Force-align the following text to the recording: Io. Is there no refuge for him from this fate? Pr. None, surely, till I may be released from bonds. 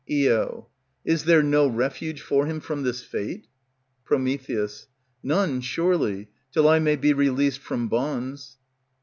Io. 0.09 0.67
Is 1.05 1.25
there 1.25 1.43
no 1.43 1.67
refuge 1.67 2.21
for 2.21 2.47
him 2.47 2.59
from 2.59 2.81
this 2.81 3.03
fate? 3.03 3.45
Pr. 4.03 4.15
None, 5.21 5.61
surely, 5.61 6.27
till 6.51 6.67
I 6.67 6.79
may 6.79 6.95
be 6.95 7.13
released 7.13 7.59
from 7.59 7.87
bonds. 7.87 8.57